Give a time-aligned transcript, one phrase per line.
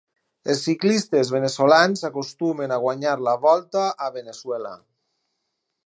[0.53, 4.77] Els ciclistes veneçolans acostumen a guanyar la Volta a Veneçuela.